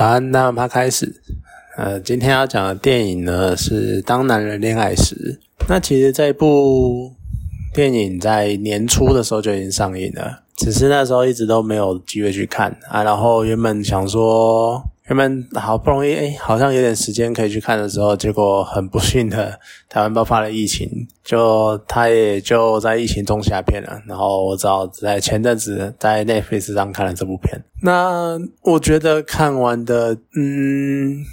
[0.00, 1.14] 早安，那趴开始。
[1.76, 5.38] 呃，今天要讲的电影呢是《当男人恋爱时》。
[5.68, 7.12] 那其实这部
[7.74, 13.02] 电影在年初的时候就已经上映了，只是那时候一直都没有机会去看啊。
[13.02, 14.82] 然后原本想说。
[15.10, 19.58] 原本好不容易哎，好像有点时间可以去看的时候，结果很不幸的，
[19.90, 20.88] 台湾爆发了疫情，
[21.24, 24.00] 就他也就在疫情中下片了。
[24.06, 27.60] 然后我早在前阵子在 Netflix 上看了这部片。
[27.82, 31.24] 那我觉得看完的，嗯，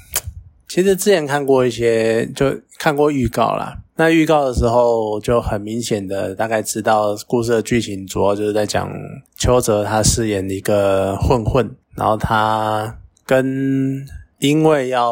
[0.67, 3.77] 其实之前看过一些，就看过预告啦。
[3.95, 8.89] 那预告的时候就很明显的大概知道故事的剧情，主要就是在讲
[9.37, 12.97] 邱泽他饰演一个混混，然后他。
[13.27, 14.03] 跟
[14.39, 15.11] 因为要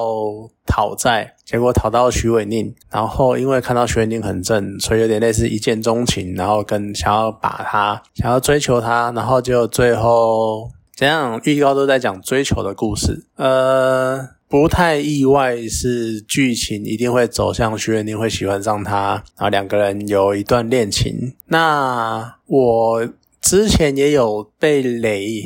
[0.66, 11.42] 讨债，结果讨到徐伟宁，然后因为看到徐伟宁很正，所以有点类似一见钟情，然后跟想要把他，想要追求他，然后就最后怎样？
[11.44, 21.34] 预告都在讲追求的故事，呃，不太意外是剧情一定会走向徐伟宁会喜欢上他，然后两个人有一段恋情。
[21.48, 23.10] 那我
[23.42, 25.44] 之前也有被雷，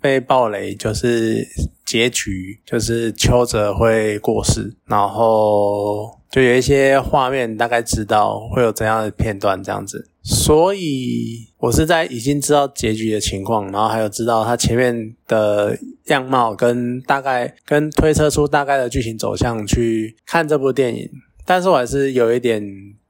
[0.00, 1.46] 被暴雷，就是。
[1.88, 10.10] 结局就是邱泽会过世，然后就有一些画面，大概知道会有怎样的片段这样子。
[10.22, 21.08] 所以我是在已经知道结局的情况，然后还有知道他前面的样貌跟大概跟推测出大概的剧情走向去看这部电影，
[21.46, 22.62] 但是我还是有一点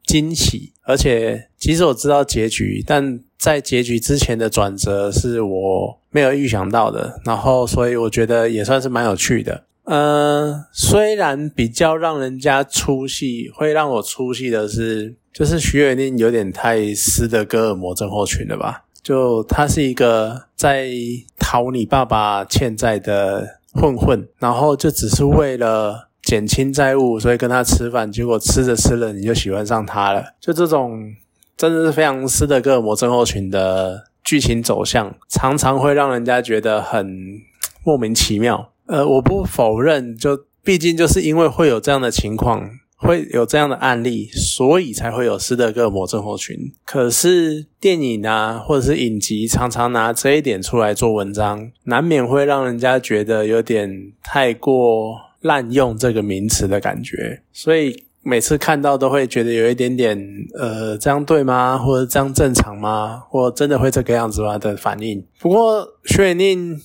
[0.06, 5.97] 惊喜，而且即使我知道结局，但在结局之前的转折是我。
[6.10, 9.64] 没有预想到的，然后所以我觉得也算是蛮有趣的。
[9.84, 18.84] 嗯，虽然比较让人家出戏，会让我出戏的是，就是徐伟宁有点太斯德哥尔摩症候群了吧？
[19.02, 20.90] 就他是一个在
[21.38, 30.22] 讨你爸爸欠债的混混，然后就只是为了减轻债务，所以跟他吃饭，结果吃着吃着你就喜欢上他了。
[30.38, 31.14] 就这种
[31.56, 34.07] 真的是非常斯德哥尔摩症候群的。
[34.28, 37.40] 剧情走向常常会让人家觉得很
[37.82, 38.70] 莫名其妙。
[38.84, 46.54] 呃，我不否认，就毕竟就是因为会有这样的情况，会有这样的案例，所以才会有斯德哥尔摩症候群。
[46.84, 58.04] 可是电影啊，或者是影集，常常拿这一点出来做文章，难免会让人家觉得有点太过滥用这个名词的感觉，所以。
[58.22, 60.18] 每次看到都会觉得有一点点，
[60.58, 61.78] 呃，这样对吗？
[61.78, 63.22] 或者这样正常吗？
[63.30, 64.58] 或真的会这个样子吗？
[64.58, 65.24] 的反应。
[65.38, 66.80] 不过薛远宁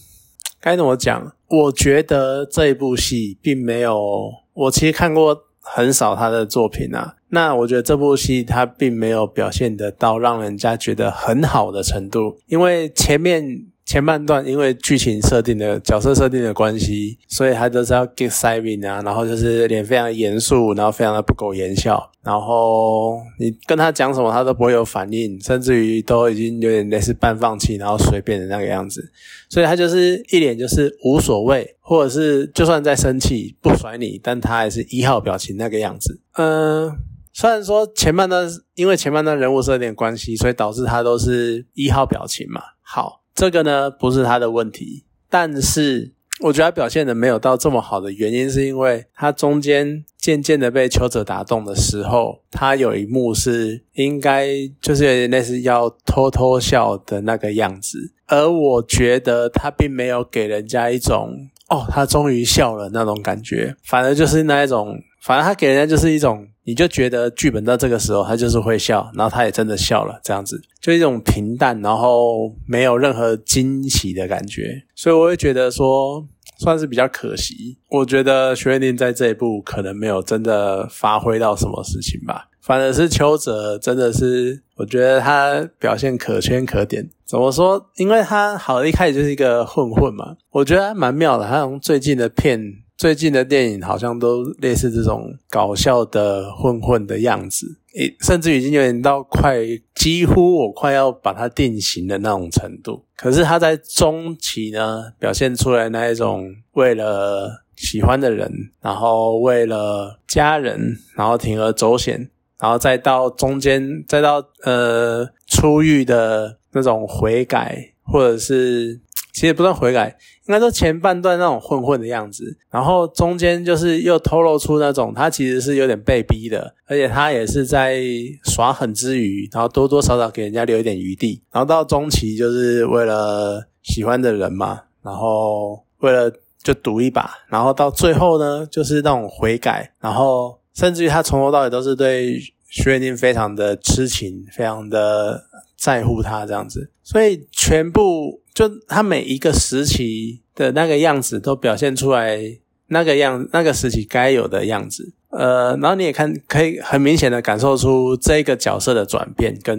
[0.62, 1.34] 该怎么讲？
[1.48, 7.16] 我觉得这一部戏并没有，我其实看过很少他的作品啊。
[7.30, 13.68] 那我觉得这部戏他并没有表现得到让人家觉得很好的程度，因为前面。
[13.86, 29.12] 前半段因为剧情设定的角色设定的关系，所以他都是要 get saving 啊，然后就是脸非常严肃，然后非常的不苟言笑，然后你跟他讲什么，他都不会有反应，甚至于都已经有点类似半放弃，然后随便的那个样子，
[29.50, 36.22] 所以他就是一脸就是无所谓，或者是就算在生气不甩你，但他还是一号表情那个样子。
[36.38, 36.90] 嗯，
[37.34, 42.62] 虽然说前半段因为前半段人物设定关系，所以导致他都是一号表情嘛。
[42.82, 43.23] 好。
[43.36, 54.48] 这个呢不是他的问题，但是我觉得他表现的没有到这么好的原因，是因为他中间渐渐的被邱泽打动的时候，他有一幕是应该
[54.82, 66.48] 就是有点类似要偷偷笑的那个样子，而我觉得他并没有给人家一种哦，他终于笑了那种感觉，反而就是那一种，反而他给人家就是一种。
[66.66, 76.26] 你就觉得剧本到这个时候，他就是会笑，然后他也真的笑了，这样子就一种平淡，然后没有任何惊喜的感觉，所以我会觉得说
[76.58, 77.78] 算是比较可惜。
[77.90, 87.10] 我觉得徐若宁在这一部可能没有真的发挥到什么事情吧，反而是邱泽真的是，我觉得他表现可圈可点。
[87.26, 87.90] 怎么说？
[87.98, 91.46] 因为他好一开始就是一个混混嘛，我觉得蛮妙的。
[91.46, 92.83] 他从最近的片。
[92.96, 99.60] 最近的电影好像都类似这种搞笑的混混的样子，诶，甚至已经有点到快
[99.96, 103.04] 几乎我快要把它定型的那种程度。
[103.18, 112.30] 可是他在中期呢，表现出来那一种为了喜欢的人，然后为了家人，然后铤而走险，
[112.60, 119.02] 然后再到中间，再到呃出狱的那种悔改，或者是。
[119.34, 120.16] 其实不算悔改，
[120.48, 128.00] 应该说前半段那种混混的样子，然后中间就是又透露出那种他其实是有点被逼的，而且他也是在
[128.44, 136.32] 耍狠之余，然后多多少少给人家留一点余地，然后到中期就是为了喜欢的人嘛，然后为了
[136.62, 142.40] 就赌一把，然后到最后呢，就是那种悔改，然后甚至于他从头到尾都是对
[142.70, 145.44] 徐元宁非常的痴情，非常的
[145.84, 152.40] 在乎他这样子，所以全部就他每一个时期的那个样子都表现出来
[152.88, 155.12] 那个样那个时期该有的样子。
[155.28, 159.78] 呃，然后你也看，可以很明显的感受出这个角色的转变跟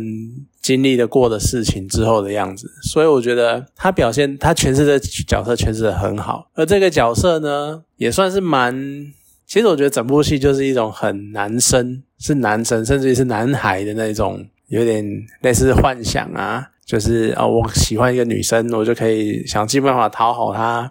[0.61, 8.75] 经历的过的事情之后的样子，所以我觉得他表现他诠释的角色诠释的很好，而这个角色呢，也算是蛮，
[9.47, 15.05] 其实我觉得整部戏就是一种很男生，是男生，甚至于是男孩的那种，有点
[15.43, 20.91] 类似幻想啊，就是啊，我喜欢一个女生，我就可以想尽办法讨好她，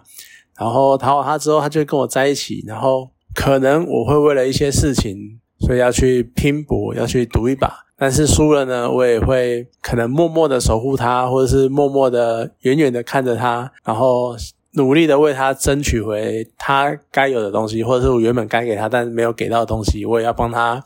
[0.58, 3.10] 然后讨好她之后，她就跟我在一起，然后。
[3.36, 7.68] 可能我会为了一些事情，所以要去拼搏，要去赌一把。
[7.98, 14.36] 但是输了呢，我也会可能默默的守护她，或者是默默的远远的看着她，然后
[14.74, 20.80] 努力的为她争取回她该有的东西，或者是我原本该给她但是没有给到的东西，我也要帮她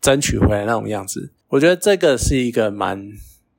[0.00, 1.32] 争取回来那种样子。
[1.50, 3.06] 我觉得这个是一个蛮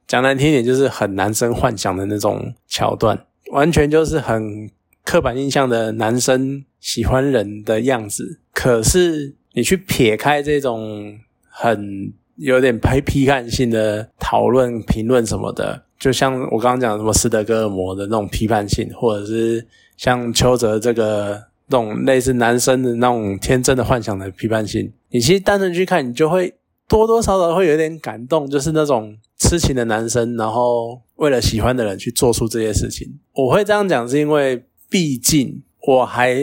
[0.08, 4.70] 讲难听点，就是很男生幻想的那种桥段，完全就是很
[5.06, 6.66] 刻板印象的男生。
[6.82, 11.16] 喜欢人的样子，可是你去撇开这种
[11.48, 19.64] 很有点批批判性的讨论、评论什么的，就像我刚刚讲什么斯德哥尔摩的那种批判性，或者是
[19.96, 26.52] 像邱泽这个那种类似男生的那种天真的幻想的批判性，你其实单纯去看，你就会
[26.98, 33.08] 多多少少会有点感动，就是那种痴情的男生，然后为了喜欢的人去做出这些事情。
[33.34, 35.64] 我会这样讲，是因为毕竟。
[35.88, 36.38] 我还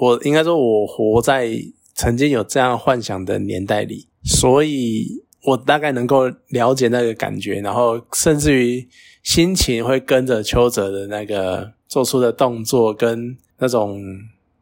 [0.00, 1.50] 我应该说，我活在
[1.94, 8.88] 曾经有这样幻想的年代里，所以我大概能够了解那个感觉，然后甚至于
[9.22, 14.00] 心情会跟着邱泽的那个做出的动作跟那种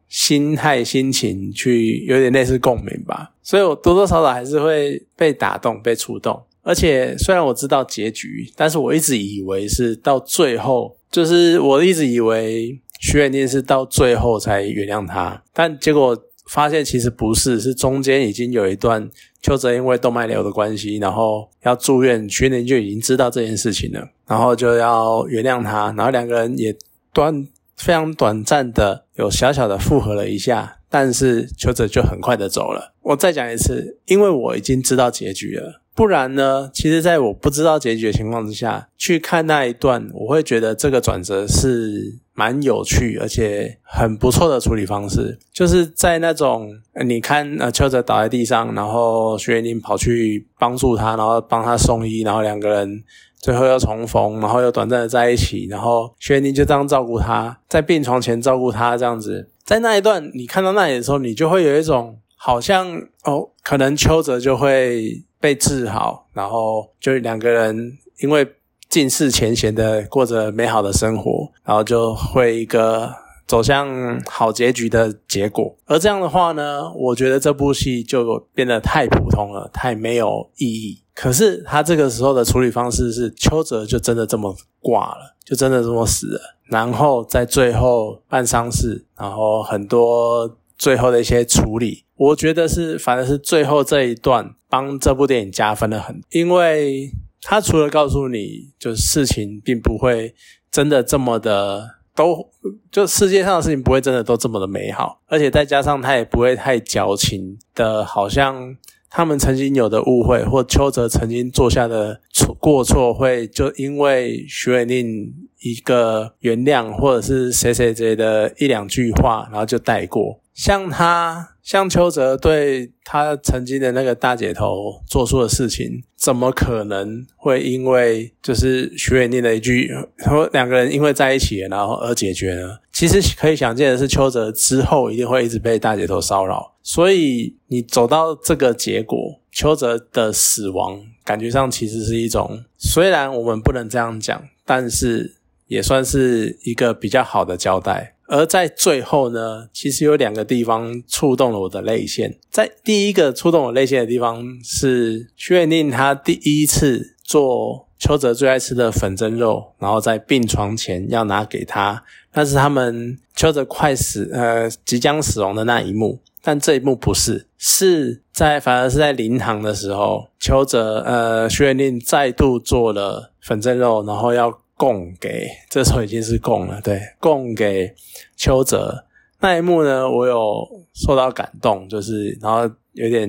[0.09, 6.43] 心态心情去有点类似共鸣吧，所以我多多少少还是会被打动、被触动。
[6.63, 12.77] 而且虽然我知道结局，但是我一直以为是到最后，就是我一直以为。
[12.99, 16.17] 徐远定是到最后才原谅他，但结果
[16.49, 19.07] 发现其实不是，是中间已经有一段
[19.39, 26.75] 邱泽因为动脉瘤的关系，然后要住院，徐远定就已经知道这件事情了，然后就要原谅他，然后两个人也
[27.13, 32.93] 短非常短暂的有小小的复合了一下，但是邱泽就很快的走了。
[33.01, 35.81] 我再讲一次，因为我已经知道结局了。
[35.95, 36.69] 不然呢？
[36.71, 45.39] 其实，在我不知道结局的情况之下，去看那一段，我会觉得这个转折是蛮有趣，而且很不错的处理方式。
[45.51, 46.71] 就是在那种
[47.03, 53.03] 你看，呃，邱泽倒在地上，然后徐元宁跑去帮助他，然后帮他送医，然后两个人
[53.39, 59.49] 最后又重逢，然后又短暂的在一起，然后徐元宁就这样照顾他，在病床前照顾他，这样子。
[59.67, 62.87] 在那一段你看到那里的时候，你就会有一种好像
[63.25, 65.21] 哦，可能邱泽就会。
[65.39, 68.55] 被治好，然后就两个人因为
[68.89, 73.13] 尽释前嫌的过着美好的生活，然后就会一个
[73.45, 75.77] 走向好结局的结果。
[75.85, 81.03] 而这样的话呢，我觉得这部戏就变得太普通了，太没有意义。
[81.19, 92.05] 可是他这个时候的处理方式是，邱泽就真的这么挂了，就真的这么死了，然后在最后办丧事，然后很多最后的一些处理。
[92.17, 100.35] 我觉得是，反正是最后这一段帮这部电影加分了很，因为他除了告诉你，就事情并不会
[100.69, 102.47] 真的这么的都，
[102.91, 108.75] 就世界上的事情不会真的都这么的美好，而且再加上他也不会太矫情的，好像
[109.09, 120.41] 他们曾经有的误会或邱泽曾经做下的错过错，会就因为徐伟宁一个原谅或者是谁谁谁的一两句话，然后就带过。
[120.53, 132.79] 像他，像邱泽对他曾经的那个大姐头做出的事情，怎么可能会因为就是徐伟宁的一句说两个人因为在一起然后而解决呢？
[132.97, 145.35] 其实可以想见的是，邱泽之后一定会一直被大姐头骚扰，所以你走到这个结果，邱泽的死亡感觉上其实是一种，虽然我们不能这样讲，但是
[145.67, 148.15] 也算是一个比较好的交代。
[148.25, 152.39] 而在最后呢，其实有两个地方触动了我的泪腺。
[152.49, 162.03] 在第一个触动我泪腺的地方是徐远宁他第一次做邱泽最爱吃的粉蒸肉，然后在病床前要拿给他，
[162.37, 166.21] 那是他们邱泽快死呃即将死亡的那一幕。
[166.41, 174.61] 但这一幕不是，是在反而是在灵堂的时候，邱泽呃徐元令再度做了粉蒸肉，然后要。
[174.79, 177.91] 供给这时候已经是供了，对，供给
[178.35, 179.05] 邱泽，
[179.39, 183.27] 那一幕呢，我有受到感动，就是然后有点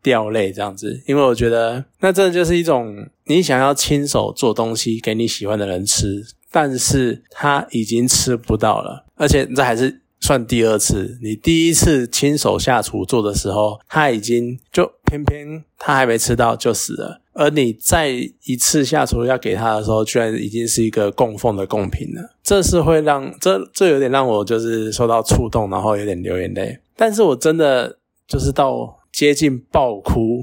[0.00, 10.00] 掉泪这样子，因为我觉得那真的就是一种你想要亲手做东西给你喜欢的人吃，但是他已经吃不到了，而且这还是。
[10.20, 18.08] 算第二次，你第一次亲手下厨做的时候，他已经就偏偏他还没吃到就死了，而你再
[18.42, 26.80] 一次下厨要给他的时候，居然已经是一个供奉的贡品了，这是会让这这有点让我就是受到触动，然后有点流眼泪。
[26.96, 30.42] 但是我真的就是到接近爆哭。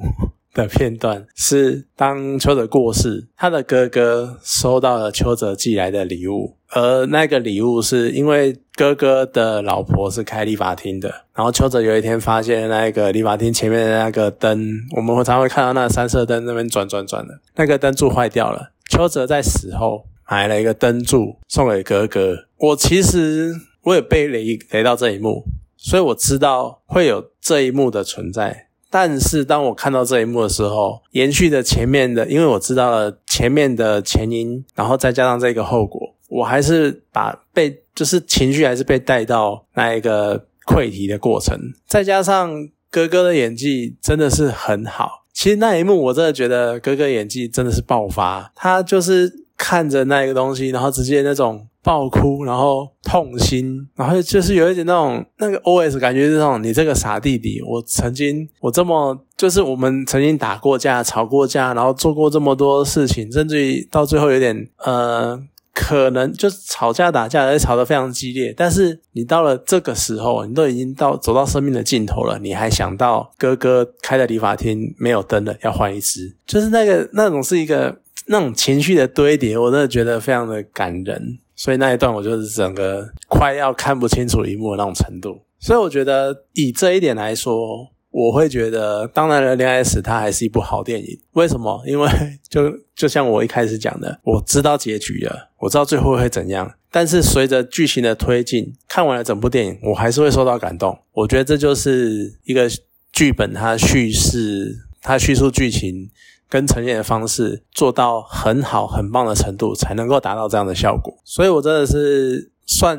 [0.56, 18.72] 的片段是当邱泽过世，他的哥哥收到了邱泽寄来的礼物，而那个礼物是因为哥哥的老婆是开理发厅的，然后邱泽有一天发现那个理发厅前面的那个灯，我们常会看到那三色灯那边转转转的，那个灯柱坏掉了。
[18.90, 22.46] 邱泽在死后买了一个灯柱送给哥哥。
[22.58, 25.44] 我其实我也被雷雷到这一幕，
[25.76, 28.70] 所以我知道会有这一幕的存在。
[28.98, 45.26] 但是当我看到这一幕的时候，延续的前面的，因为我知道了前面的前因，然后再加上这个后果，我还是把被就是情绪还是被带到那一个溃堤的过程，再加上哥哥的演技真的是很好。
[45.34, 51.68] 其实那一幕我真的觉得哥哥演技真的是爆发，他就是看着那一个东西，然后直接那种。
[51.86, 65.40] 爆哭，然后痛心，然后就是有一点那种那个 O S 感觉是那种你这个傻弟弟，我曾经我这么就是我们曾经打过架、吵过架，然后做过这么多事情，甚至于到最后有点呃，
[65.76, 68.52] 可能就吵架打架，而且吵得非常激烈。
[68.58, 77.96] 但是你到了这个时候，你都已经到走到生命的尽头了，你还想到哥哥开的理发厅没有灯了，要换一支，就是那个那种是一个
[78.28, 81.40] 那种情绪的堆叠，我真的觉得非常的感人。
[81.56, 85.40] 所以那一段我就是整个快要看不清楚一幕的那种程度。
[85.58, 91.18] 所以我觉得以这一点来说，我会觉得《当男人恋爱时》它还是一部好电影。
[91.32, 91.82] 为什么？
[91.88, 92.10] 因为
[92.50, 96.74] 就就像我一开始讲的，我知道结局了，我知道最后会怎样。
[96.92, 100.98] 但是随着剧情的推进，看完了整部电影，我还是会受到感动。
[101.14, 102.70] 我觉得这就是一个
[103.14, 106.10] 剧本，它叙事，它叙述剧情。
[106.56, 111.14] 跟呈现的方式做到很好、很棒的程度，才能够达到这样的效果。
[111.26, 112.98] 所以我真的是算，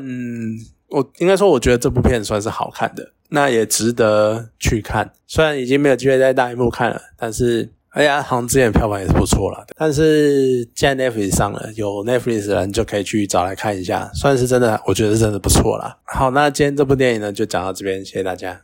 [0.89, 5.11] 我应该说，我觉得这部片算是好看的，那也值得去看。
[5.25, 9.65] 虽然已经没有机会在大荧幕看了，但是哎呀，好像之前票房也是不错了。
[9.75, 15.97] 但是既然 Netflix 上了，有 Netflix 的人就可以去找来看一下，算是真的，我觉得是真的不错啦。
[16.03, 18.61] 好，那今天这部电影呢，就讲到这边，谢谢大家。